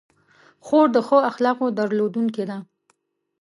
خور 0.65 0.87
د 0.95 0.97
ښو 1.07 1.17
اخلاقو 1.29 1.65
درلودونکې 1.77 2.43
ده. 2.49 2.57